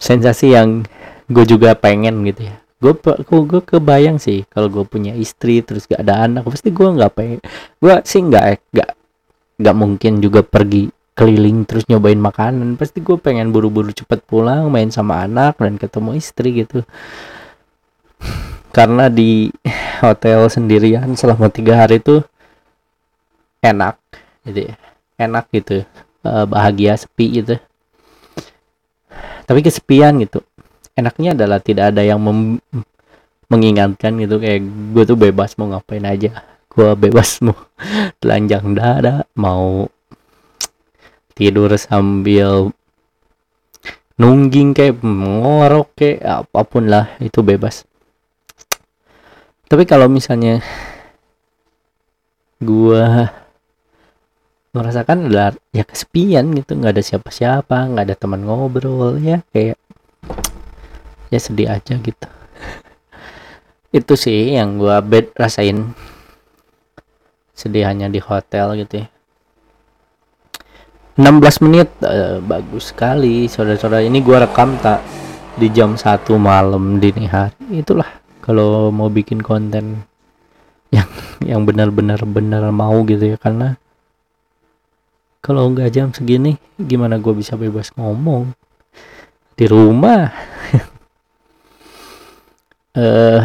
sensasi 0.00 0.56
yang 0.56 0.88
gue 1.28 1.44
juga 1.44 1.76
pengen 1.76 2.24
gitu 2.24 2.48
ya. 2.48 2.56
Gue 2.80 2.92
gue 2.96 3.62
kebayang 3.64 4.20
sih 4.20 4.44
kalau 4.48 4.68
gue 4.68 4.84
punya 4.84 5.16
istri 5.16 5.64
terus 5.64 5.88
gak 5.88 6.04
ada 6.04 6.28
anak 6.28 6.44
pasti 6.44 6.68
gue 6.68 6.84
nggak 6.84 7.12
pengen 7.16 7.40
gue 7.80 7.94
sih 8.04 8.20
nggak 8.20 8.44
nggak 8.76 8.90
nggak 9.60 9.76
mungkin 9.76 10.12
juga 10.20 10.44
pergi 10.44 10.92
keliling 11.16 11.64
terus 11.64 11.84
nyobain 11.88 12.20
makanan. 12.20 12.76
Pasti 12.76 13.00
gue 13.00 13.16
pengen 13.16 13.52
buru-buru 13.52 13.92
cepet 13.92 14.24
pulang 14.24 14.68
main 14.68 14.88
sama 14.92 15.24
anak 15.24 15.60
dan 15.60 15.76
ketemu 15.80 16.10
istri 16.16 16.64
gitu 16.64 16.84
karena 18.74 19.06
di 19.06 19.54
hotel 20.02 20.50
sendirian 20.50 21.14
selama 21.14 21.46
tiga 21.46 21.78
hari 21.78 22.02
itu 22.02 22.26
enak. 23.62 23.94
Ya 24.42 24.74
enak 25.14 25.46
gitu. 25.54 25.86
Eh, 26.26 26.46
bahagia 26.50 26.98
sepi 26.98 27.38
gitu. 27.38 27.54
Tapi 29.46 29.60
kesepian 29.62 30.18
gitu. 30.18 30.42
Enaknya 30.98 31.38
adalah 31.38 31.62
tidak 31.62 31.94
ada 31.94 32.02
yang 32.02 32.18
mengingatkan 33.46 34.18
gitu. 34.18 34.42
Kayak 34.42 34.66
gue 34.66 35.04
tuh 35.06 35.18
bebas 35.18 35.54
mau 35.54 35.70
ngapain 35.70 36.02
aja. 36.02 36.42
Gue 36.66 36.90
bebas 36.98 37.38
mau 37.46 37.54
telanjang 38.18 38.74
dada 38.74 39.22
mau 39.38 39.86
tidur 41.38 41.70
sambil 41.78 42.74
nungging 44.14 44.70
kayak 44.74 44.98
ngorok 45.02 45.94
kayak 45.94 46.42
apa 46.42 46.60
pun 46.66 46.90
lah. 46.90 47.14
Itu 47.22 47.46
bebas 47.46 47.86
tapi 49.74 49.90
kalau 49.90 50.06
misalnya 50.06 50.62
gue 52.62 53.04
merasakan 54.70 55.26
adalah 55.26 55.50
ya 55.74 55.82
kesepian 55.82 56.54
gitu 56.54 56.78
nggak 56.78 56.94
ada 56.94 57.02
siapa-siapa 57.02 57.90
nggak 57.90 58.06
ada 58.06 58.14
teman 58.14 58.46
ngobrol 58.46 59.18
ya 59.18 59.42
kayak 59.50 59.74
ya 61.34 61.40
sedih 61.42 61.66
aja 61.74 61.98
gitu. 61.98 62.28
Itu 63.90 64.14
sih 64.14 64.54
yang 64.54 64.78
gua 64.78 65.02
bed 65.02 65.34
rasain. 65.34 65.90
Sedih 67.54 67.82
hanya 67.82 68.06
di 68.06 68.22
hotel 68.22 68.78
gitu 68.78 69.02
ya. 69.02 69.06
16 71.18 71.66
menit 71.66 71.90
uh, 72.06 72.38
bagus 72.42 72.94
sekali 72.94 73.50
saudara-saudara. 73.50 74.06
Ini 74.06 74.22
gua 74.22 74.46
rekam 74.46 74.78
tak 74.78 75.02
di 75.58 75.66
jam 75.74 75.98
satu 75.98 76.38
malam 76.38 77.02
dini 77.02 77.26
hari. 77.26 77.82
Itulah 77.82 78.23
kalau 78.44 78.92
mau 78.92 79.08
bikin 79.08 79.40
konten 79.40 80.04
yang 80.92 81.08
yang 81.40 81.64
benar-benar 81.64 82.20
benar 82.28 82.68
mau 82.68 83.00
gitu 83.08 83.32
ya 83.32 83.40
karena 83.40 83.80
kalau 85.40 85.72
nggak 85.72 85.92
jam 85.92 86.08
segini 86.12 86.60
gimana 86.76 87.20
gue 87.20 87.32
bisa 87.36 87.56
bebas 87.56 87.92
ngomong? 87.96 88.52
Di 89.56 89.68
rumah. 89.68 90.32
Uh, 92.96 93.44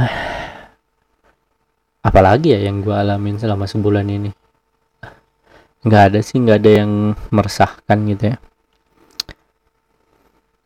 apalagi 2.07 2.55
ya 2.55 2.71
yang 2.71 2.79
gue 2.79 2.95
alamin 2.95 3.35
selama 3.35 3.67
sebulan 3.67 4.07
ini? 4.07 4.31
Nggak 5.83 6.03
ada 6.11 6.19
sih 6.23 6.39
nggak 6.39 6.59
ada 6.63 6.71
yang 6.71 6.91
meresahkan 7.35 7.97
gitu 8.07 8.23
ya. 8.31 8.37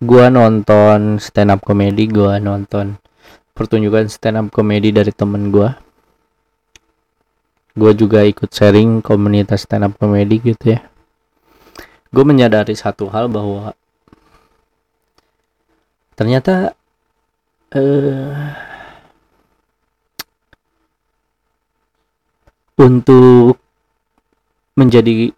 Gue 0.05 0.25
nonton 0.29 1.17
stand 1.17 1.49
up 1.49 1.65
comedy 1.65 2.05
gue 2.13 2.37
nonton 2.37 3.01
pertunjukan 3.53 4.09
stand 4.09 4.37
up 4.37 4.47
comedy 4.49 4.89
dari 4.89 5.13
temen 5.13 5.53
gue 5.53 5.69
gue 7.73 7.91
juga 7.97 8.21
ikut 8.21 8.53
sharing 8.53 9.01
komunitas 9.01 9.65
stand 9.65 9.89
up 9.89 9.93
comedy 9.97 10.37
gitu 10.37 10.77
ya. 10.77 10.85
Gue 12.13 12.21
menyadari 12.21 12.77
satu 12.77 13.09
hal 13.09 13.25
bahwa 13.33 13.73
ternyata 16.13 16.77
eh, 17.73 18.53
untuk 22.77 23.57
menjadi 24.77 25.33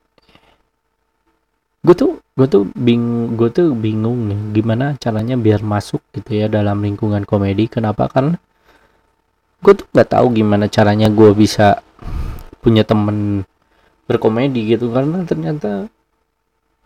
gue 1.86 1.96
tuh 1.96 2.20
gue 2.36 2.48
tuh 2.52 2.68
bing 2.76 3.32
gue 3.40 3.48
tuh 3.48 3.72
bingung 3.72 4.28
nih 4.28 4.60
gimana 4.60 5.00
caranya 5.00 5.40
biar 5.40 5.64
masuk 5.64 6.04
gitu 6.12 6.36
ya 6.36 6.52
dalam 6.52 6.84
lingkungan 6.84 7.24
komedi. 7.24 7.72
Kenapa? 7.72 8.12
Karena 8.12 8.36
gue 9.64 9.74
tuh 9.80 9.88
nggak 9.96 10.10
tahu 10.12 10.28
gimana 10.36 10.68
caranya 10.68 11.08
gue 11.08 11.32
bisa 11.32 11.80
punya 12.60 12.84
temen 12.84 13.48
berkomedi 14.04 14.76
gitu. 14.76 14.92
Karena 14.92 15.24
ternyata 15.24 15.88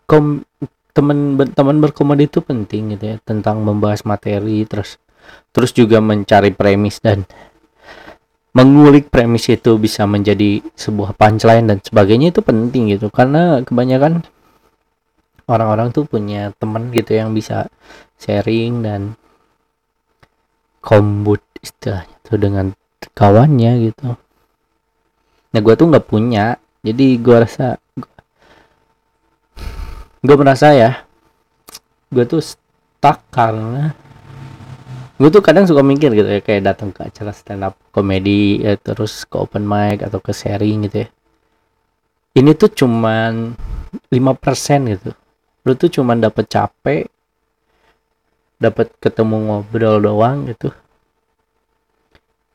kom 0.06 0.46
teman 0.94 1.34
teman 1.50 1.82
berkomedi 1.82 2.30
itu 2.30 2.38
penting 2.46 2.94
gitu 2.94 3.04
ya 3.14 3.16
tentang 3.26 3.62
membahas 3.66 4.06
materi 4.06 4.62
terus 4.70 5.02
terus 5.50 5.74
juga 5.74 5.98
mencari 5.98 6.54
premis 6.54 7.02
dan 7.02 7.26
mengulik 8.54 9.10
premis 9.10 9.46
itu 9.50 9.78
bisa 9.78 10.06
menjadi 10.06 10.62
sebuah 10.78 11.14
punchline 11.18 11.66
dan 11.66 11.78
sebagainya 11.82 12.30
itu 12.30 12.38
penting 12.38 12.94
gitu. 12.94 13.10
Karena 13.10 13.66
kebanyakan 13.66 14.22
orang-orang 15.50 15.90
tuh 15.90 16.06
punya 16.06 16.54
temen 16.62 16.94
gitu 16.94 17.18
yang 17.18 17.34
bisa 17.34 17.66
sharing 18.22 18.86
dan 18.86 19.18
kombut 20.78 21.42
istilahnya 21.58 22.16
tuh 22.22 22.38
dengan 22.38 22.66
kawannya 23.12 23.90
gitu. 23.90 24.14
Nah 25.50 25.60
gue 25.60 25.74
tuh 25.74 25.86
nggak 25.90 26.06
punya 26.06 26.54
jadi 26.86 27.18
gue 27.18 27.36
rasa 27.42 27.76
gue 30.22 30.36
merasa 30.38 30.70
ya 30.70 31.02
gue 32.14 32.24
tuh 32.24 32.38
stuck 32.38 33.26
karena 33.34 33.92
gue 35.20 35.28
tuh 35.28 35.44
kadang 35.44 35.68
suka 35.68 35.84
mikir 35.84 36.16
gitu 36.16 36.28
ya 36.28 36.40
kayak 36.40 36.64
datang 36.64 36.96
ke 36.96 37.04
acara 37.04 37.34
stand 37.36 37.60
up 37.60 37.76
komedi 37.92 38.64
ya, 38.64 38.80
terus 38.80 39.28
ke 39.28 39.36
open 39.36 39.68
mic 39.68 40.00
atau 40.00 40.16
ke 40.16 40.32
sharing 40.32 40.88
gitu 40.88 41.04
ya. 41.04 41.08
Ini 42.30 42.54
tuh 42.56 42.70
cuman 42.72 43.52
5% 44.08 44.16
gitu 44.96 45.10
lu 45.64 45.72
tuh 45.76 45.92
cuman 45.92 46.20
dapet 46.20 46.48
capek 46.48 47.04
dapat 48.60 48.92
ketemu 49.00 49.36
ngobrol 49.48 49.96
doang 50.04 50.44
gitu. 50.52 50.68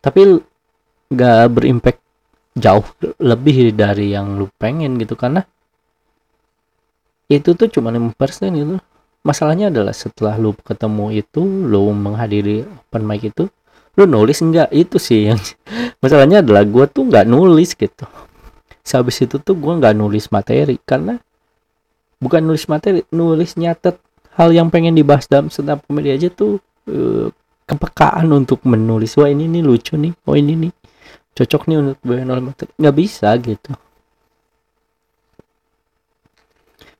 Tapi 0.05 0.37
gak 1.09 1.49
berimpact 1.49 1.99
jauh 2.55 2.85
lebih 3.17 3.73
dari 3.73 4.13
yang 4.13 4.37
lu 4.37 4.47
pengen 4.55 4.95
gitu 5.01 5.17
karena 5.17 5.43
itu 7.25 7.57
tuh 7.57 7.67
cuma 7.73 7.89
5% 7.89 8.13
gitu. 8.53 8.77
Masalahnya 9.25 9.73
adalah 9.73 9.97
setelah 9.97 10.37
lu 10.37 10.53
ketemu 10.53 11.09
itu 11.17 11.41
lu 11.41 11.89
menghadiri 11.89 12.61
open 12.61 13.03
mic 13.09 13.25
itu 13.25 13.49
lu 13.97 14.05
nulis 14.05 14.37
enggak 14.45 14.69
itu 14.69 15.01
sih 15.01 15.33
yang 15.33 15.41
masalahnya 16.03 16.45
adalah 16.45 16.61
gue 16.61 16.85
tuh 16.85 17.09
nggak 17.09 17.25
nulis 17.25 17.73
gitu. 17.73 18.05
Sehabis 18.85 19.25
itu 19.25 19.41
tuh 19.41 19.57
gue 19.57 19.73
nggak 19.81 19.97
nulis 19.97 20.29
materi 20.29 20.77
karena 20.85 21.17
bukan 22.25 22.41
nulis 22.41 22.65
materi 22.65 23.05
nulis 23.13 23.53
nyatet 23.53 24.01
hal 24.33 24.49
yang 24.49 24.73
pengen 24.73 24.97
dibahas 24.97 25.29
dalam 25.29 25.53
stand 25.53 25.85
komedi 25.85 26.09
aja 26.09 26.33
tuh 26.33 26.57
uh, 26.89 27.29
kepekaan 27.69 28.25
untuk 28.33 28.65
menulis. 28.65 29.13
Wah 29.17 29.29
ini 29.29 29.45
nih 29.45 29.61
lucu 29.61 29.93
nih. 29.93 30.13
Oh 30.25 30.33
ini 30.33 30.53
nih. 30.67 30.73
Cocok 31.37 31.69
nih 31.69 31.77
untuk 31.77 31.99
bahan 32.01 32.41
materi. 32.41 32.71
Nggak 32.81 32.95
bisa 32.95 33.29
gitu. 33.37 33.71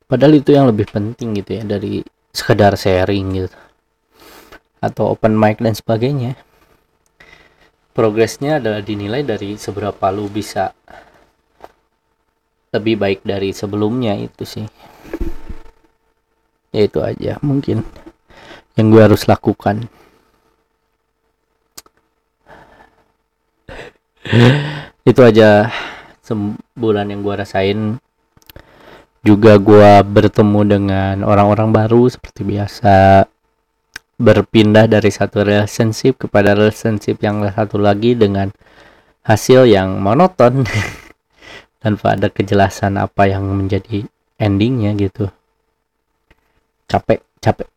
Padahal 0.06 0.38
itu 0.38 0.54
yang 0.54 0.70
lebih 0.70 0.86
penting 0.86 1.34
gitu 1.34 1.50
ya 1.58 1.62
dari 1.66 2.00
sekedar 2.30 2.78
sharing 2.78 3.26
gitu. 3.42 3.58
Atau 4.78 5.10
open 5.18 5.34
mic 5.34 5.58
dan 5.58 5.74
sebagainya. 5.74 6.38
Progresnya 7.90 8.60
adalah 8.60 8.84
dinilai 8.84 9.24
dari 9.24 9.56
seberapa 9.56 10.12
lu 10.12 10.28
bisa 10.28 10.70
lebih 12.76 13.00
baik 13.00 13.20
dari 13.24 13.56
sebelumnya 13.56 14.12
itu 14.20 14.44
sih 14.44 14.66
ya 16.76 16.84
itu 16.84 17.00
aja 17.00 17.40
mungkin 17.40 17.80
yang 18.76 18.92
gue 18.92 19.00
harus 19.00 19.24
lakukan. 19.24 19.88
Itu 25.08 25.24
aja 25.24 25.72
sebulan 26.20 27.08
yang 27.08 27.24
gue 27.24 27.34
rasain. 27.40 27.96
Juga 29.24 29.58
gue 29.58 29.90
bertemu 30.06 30.60
dengan 30.68 31.24
orang-orang 31.24 31.72
baru 31.72 32.06
seperti 32.12 32.44
biasa. 32.46 33.24
Berpindah 34.16 34.88
dari 34.88 35.08
satu 35.12 35.44
relationship 35.44 36.20
kepada 36.20 36.56
relationship 36.56 37.20
yang 37.20 37.44
satu 37.48 37.80
lagi 37.80 38.12
dengan 38.12 38.52
hasil 39.24 39.64
yang 39.66 39.98
monoton. 40.04 40.68
Tanpa 41.82 42.16
ada 42.16 42.28
kejelasan 42.28 43.00
apa 43.00 43.28
yang 43.28 43.46
menjadi 43.46 44.04
endingnya 44.36 44.92
gitu 45.00 45.32
capek 46.86 47.20
capek. 47.42 47.68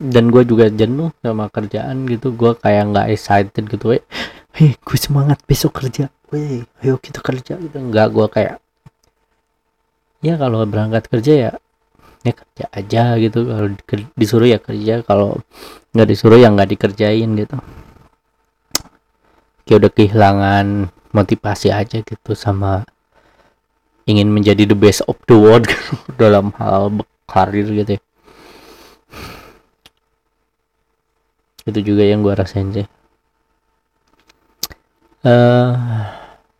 Dan 0.00 0.28
gue 0.28 0.42
juga 0.44 0.68
jenuh 0.68 1.14
sama 1.24 1.48
kerjaan 1.48 2.04
gitu. 2.10 2.34
Gue 2.36 2.52
kayak 2.58 2.92
nggak 2.92 3.06
excited 3.14 3.64
gitu 3.68 3.96
eh 3.96 4.04
hei 4.54 4.76
gue 4.76 4.98
semangat 5.00 5.40
besok 5.48 5.80
kerja. 5.80 6.12
Weh 6.28 6.66
ayo 6.84 7.00
kita 7.00 7.24
kerja. 7.24 7.56
Gitu. 7.56 7.76
Nggak 7.76 8.08
gue 8.12 8.26
kayak 8.28 8.54
ya 10.24 10.34
kalau 10.40 10.64
berangkat 10.64 11.04
kerja 11.08 11.32
ya 11.48 11.52
ya 12.26 12.32
kerja 12.32 12.64
aja 12.72 13.02
gitu. 13.22 13.48
Kalau 13.48 13.68
disuruh 14.18 14.48
ya 14.48 14.58
kerja. 14.60 15.00
Kalau 15.06 15.40
nggak 15.96 16.08
disuruh 16.10 16.36
ya 16.36 16.52
nggak 16.52 16.70
dikerjain 16.76 17.30
gitu. 17.38 17.56
Kayak 19.64 19.78
udah 19.88 19.92
kehilangan 19.96 20.66
motivasi 21.16 21.72
aja 21.72 22.02
gitu 22.04 22.36
sama 22.36 22.84
ingin 24.04 24.28
menjadi 24.28 24.68
the 24.68 24.76
best 24.76 25.04
of 25.08 25.16
the 25.28 25.36
world 25.36 25.64
dalam 26.20 26.52
hal 26.60 26.92
karir 27.28 27.66
gitu 27.68 27.96
ya. 27.96 28.02
itu 31.64 31.80
juga 31.80 32.04
yang 32.04 32.20
gue 32.20 32.34
rasain 32.36 32.68
sih 32.76 32.84
uh, 35.24 35.72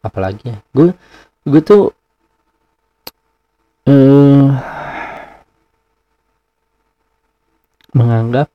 apalagi 0.00 0.56
ya 0.56 0.58
gue 0.72 0.96
gue 1.44 1.60
tuh 1.60 1.92
uh, 3.84 4.48
menganggap 7.92 8.48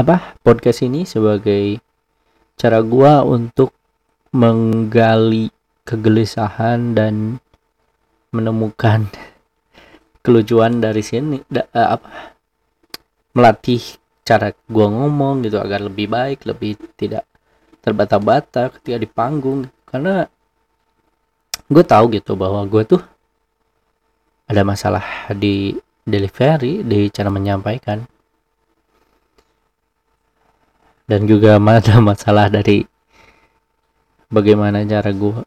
apa 0.00 0.32
podcast 0.40 0.80
ini 0.80 1.04
sebagai 1.04 1.76
cara 2.56 2.80
gua 2.80 3.20
untuk 3.20 3.76
menggali 4.30 5.50
kegelisahan 5.82 6.94
dan 6.94 7.42
menemukan 8.30 9.10
kelucuan 10.24 10.78
dari 10.78 11.02
sini. 11.02 11.42
Da, 11.50 11.66
uh, 11.74 11.98
apa? 11.98 12.08
Melatih 13.34 13.82
cara 14.26 14.54
gua 14.70 14.90
ngomong 14.90 15.42
gitu 15.42 15.58
agar 15.58 15.82
lebih 15.82 16.06
baik 16.06 16.46
lebih 16.46 16.78
tidak 16.94 17.26
terbata-bata 17.82 18.70
ketika 18.78 18.98
di 19.00 19.08
panggung. 19.08 19.66
Karena 19.88 20.22
gue 21.66 21.84
tahu 21.86 22.14
gitu 22.14 22.34
bahwa 22.38 22.62
gue 22.66 22.82
tuh 22.86 23.02
ada 24.50 24.62
masalah 24.66 25.30
di 25.34 25.74
delivery 26.02 26.82
di 26.82 27.10
cara 27.10 27.30
menyampaikan. 27.30 28.02
Dan 31.06 31.26
juga 31.26 31.58
ada 31.82 31.98
masalah 31.98 32.46
dari 32.50 32.89
bagaimana 34.30 34.86
cara 34.86 35.10
gue 35.10 35.42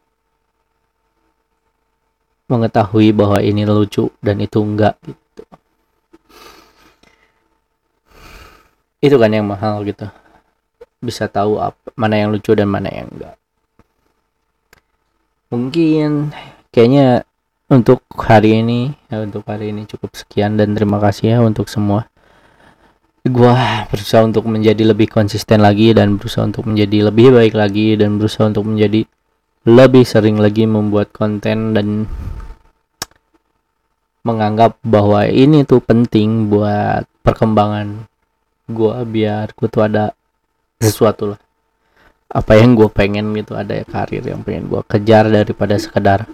mengetahui 2.46 3.16
bahwa 3.16 3.40
ini 3.40 3.64
lucu 3.64 4.12
dan 4.20 4.38
itu 4.38 4.60
enggak 4.60 4.94
gitu? 5.02 5.42
Itu 9.00 9.16
kan 9.16 9.32
yang 9.32 9.48
mahal 9.48 9.82
gitu. 9.88 10.06
Bisa 11.00 11.28
tahu 11.28 11.60
apa 11.60 11.76
mana 11.96 12.20
yang 12.20 12.30
lucu 12.30 12.52
dan 12.52 12.68
mana 12.68 12.92
yang 12.92 13.08
enggak. 13.08 13.36
Mungkin 15.48 16.32
kayaknya 16.68 17.24
untuk 17.72 18.04
hari 18.20 18.60
ini 18.60 18.92
ya 19.08 19.24
untuk 19.24 19.48
hari 19.48 19.72
ini 19.72 19.88
cukup 19.88 20.12
sekian 20.12 20.60
dan 20.60 20.76
terima 20.76 21.00
kasih 21.00 21.36
ya 21.36 21.38
untuk 21.40 21.66
semua 21.72 22.04
gua 23.24 23.88
berusaha 23.88 24.20
untuk 24.20 24.44
menjadi 24.44 24.92
lebih 24.92 25.08
konsisten 25.08 25.64
lagi 25.64 25.96
dan 25.96 26.20
berusaha 26.20 26.44
untuk 26.44 26.68
menjadi 26.68 27.08
lebih 27.08 27.32
baik 27.32 27.56
lagi 27.56 27.96
dan 27.96 28.20
berusaha 28.20 28.52
untuk 28.52 28.68
menjadi 28.68 29.08
lebih 29.64 30.04
sering 30.04 30.36
lagi 30.36 30.68
membuat 30.68 31.08
konten 31.08 31.72
dan 31.72 32.04
menganggap 34.28 34.76
bahwa 34.84 35.24
ini 35.24 35.64
tuh 35.64 35.80
penting 35.80 36.52
buat 36.52 37.08
perkembangan 37.24 38.04
gua 38.68 39.08
biar 39.08 39.56
gua 39.56 39.68
tuh 39.72 39.82
ada 39.88 40.04
sesuatu 40.76 41.32
lah. 41.32 41.40
Apa 42.28 42.60
yang 42.60 42.74
gue 42.76 42.90
pengen 42.90 43.30
gitu 43.38 43.54
ada 43.54 43.78
ya 43.78 43.86
karir 43.88 44.20
yang 44.20 44.44
pengen 44.44 44.68
gua 44.68 44.84
kejar 44.84 45.32
daripada 45.32 45.80
sekedar 45.80 46.28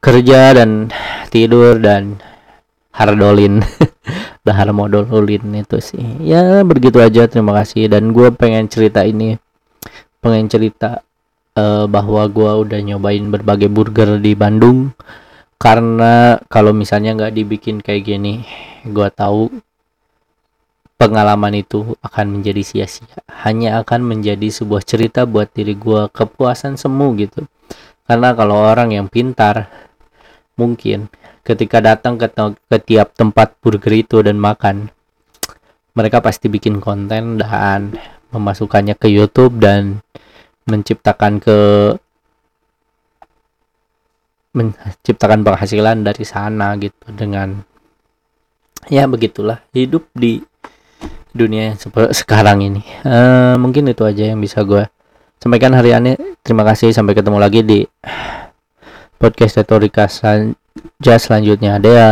kerja 0.00 0.56
dan 0.56 0.88
tidur 1.28 1.76
dan 1.76 2.16
hardolin. 2.92 3.64
Dahar 4.46 4.70
modal 4.74 5.08
ulin 5.08 5.54
itu 5.54 5.78
sih. 5.78 6.02
Ya 6.22 6.60
begitu 6.62 7.00
aja. 7.00 7.26
Terima 7.26 7.56
kasih. 7.56 7.88
Dan 7.88 8.12
gue 8.12 8.28
pengen 8.34 8.68
cerita 8.68 9.02
ini. 9.02 9.40
Pengen 10.22 10.46
cerita 10.46 11.02
uh, 11.58 11.88
bahwa 11.90 12.22
gue 12.28 12.52
udah 12.68 12.80
nyobain 12.84 13.24
berbagai 13.32 13.72
burger 13.72 14.20
di 14.20 14.36
Bandung. 14.36 14.92
Karena 15.58 16.42
kalau 16.50 16.74
misalnya 16.74 17.14
nggak 17.14 17.34
dibikin 17.38 17.78
kayak 17.78 18.02
gini 18.02 18.42
gue 18.82 19.08
tahu 19.14 19.46
pengalaman 20.98 21.62
itu 21.62 21.94
akan 22.02 22.38
menjadi 22.38 22.62
sia-sia. 22.62 23.22
Hanya 23.46 23.82
akan 23.82 24.06
menjadi 24.06 24.50
sebuah 24.50 24.82
cerita 24.82 25.22
buat 25.22 25.50
diri 25.54 25.78
gue 25.78 26.10
kepuasan 26.10 26.74
semu 26.74 27.14
gitu. 27.18 27.46
Karena 28.06 28.34
kalau 28.34 28.58
orang 28.58 28.94
yang 28.94 29.06
pintar 29.06 29.70
mungkin 30.58 31.06
ketika 31.42 31.82
datang 31.82 32.18
ke, 32.18 32.30
ke 32.70 32.78
tiap 32.82 33.14
tempat 33.18 33.58
burger 33.58 33.94
itu 33.94 34.22
dan 34.22 34.38
makan 34.38 34.90
mereka 35.92 36.24
pasti 36.24 36.48
bikin 36.48 36.80
konten 36.80 37.36
dan 37.36 37.92
memasukkannya 38.32 38.96
ke 38.96 39.12
YouTube 39.12 39.60
dan 39.60 40.00
menciptakan 40.64 41.42
ke 41.42 41.58
menciptakan 44.52 45.44
penghasilan 45.44 46.04
dari 46.04 46.24
sana 46.24 46.76
gitu 46.76 47.08
dengan 47.12 47.64
ya 48.88 49.08
begitulah 49.08 49.64
hidup 49.72 50.08
di 50.12 50.44
dunia 51.32 51.72
sekarang 52.12 52.60
ini. 52.60 52.82
Uh, 53.04 53.56
mungkin 53.56 53.88
itu 53.88 54.04
aja 54.04 54.32
yang 54.32 54.40
bisa 54.40 54.60
gue 54.62 54.84
sampaikan 55.40 55.72
hari 55.72 55.96
ini. 55.96 56.16
Terima 56.44 56.62
kasih 56.68 56.92
sampai 56.92 57.16
ketemu 57.16 57.40
lagi 57.40 57.64
di 57.64 57.80
podcast 59.16 59.64
retorika 59.64 60.04
jazz 61.00 61.26
selanjutnya. 61.26 61.78
Ada 61.78 61.90
ya 61.90 62.10